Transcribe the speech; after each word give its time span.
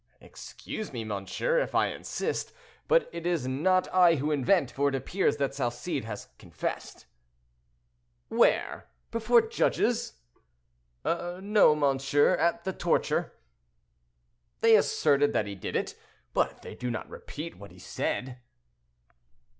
"Excuse 0.19 0.91
me, 0.91 1.03
monsieur, 1.03 1.59
if 1.59 1.75
I 1.75 1.89
insist, 1.89 2.53
but 2.87 3.07
it 3.13 3.27
is 3.27 3.47
not 3.47 3.87
I 3.93 4.15
who 4.15 4.31
invent, 4.31 4.71
for 4.71 4.89
it 4.89 4.95
appears 4.95 5.37
that 5.37 5.53
Salcede 5.53 6.05
has 6.05 6.29
confessed." 6.39 7.05
"Where? 8.27 8.89
before 9.11 9.41
the 9.41 9.49
judges?" 9.49 10.13
"No, 11.05 11.75
monsieur; 11.75 12.31
at 12.33 12.63
the 12.63 12.73
torture." 12.73 13.33
"They 14.61 14.75
asserted 14.75 15.33
that 15.33 15.45
he 15.45 15.53
did, 15.53 15.93
but 16.33 16.63
they 16.63 16.73
do 16.73 16.89
not 16.89 17.07
repeat 17.07 17.59
what 17.59 17.69
he 17.69 17.77
said." 17.77 18.39